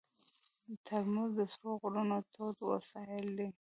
ترموز 0.85 1.31
د 1.37 1.41
سړو 1.53 1.71
غرونو 1.81 2.17
تود 2.33 2.57
وسایل 2.71 3.27
دي. 3.37 3.47